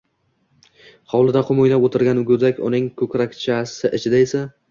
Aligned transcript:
Hovlida 1.13 1.43
qum 1.49 1.61
o‘ynab 1.65 1.85
o‘tirgan 1.89 2.23
go‘dak, 2.31 2.63
uning 2.71 2.89
ko‘krakchasi 3.03 3.95
ichida 3.99 4.23
esa... 4.29 4.43